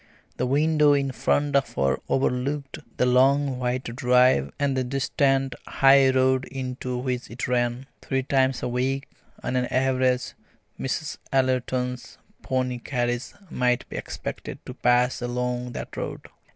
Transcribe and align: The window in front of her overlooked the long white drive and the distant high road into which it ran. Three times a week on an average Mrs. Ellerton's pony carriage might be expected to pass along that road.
The 0.37 0.47
window 0.47 0.93
in 0.93 1.11
front 1.11 1.55
of 1.55 1.75
her 1.75 1.97
overlooked 2.09 2.79
the 2.97 3.05
long 3.05 3.59
white 3.59 3.83
drive 3.95 4.51
and 4.57 4.75
the 4.75 4.83
distant 4.83 5.53
high 5.67 6.09
road 6.09 6.45
into 6.45 6.97
which 6.97 7.29
it 7.29 7.47
ran. 7.47 7.85
Three 8.01 8.23
times 8.23 8.63
a 8.63 8.67
week 8.67 9.07
on 9.43 9.55
an 9.55 9.65
average 9.67 10.33
Mrs. 10.79 11.17
Ellerton's 11.31 12.17
pony 12.41 12.79
carriage 12.79 13.33
might 13.51 13.87
be 13.89 13.95
expected 13.97 14.57
to 14.65 14.73
pass 14.73 15.21
along 15.21 15.73
that 15.73 15.95
road. 15.95 16.21